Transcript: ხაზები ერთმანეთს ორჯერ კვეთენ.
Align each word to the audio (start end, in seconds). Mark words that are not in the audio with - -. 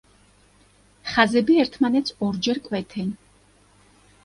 ხაზები 1.09 1.59
ერთმანეთს 1.65 2.17
ორჯერ 2.31 2.63
კვეთენ. 2.71 3.15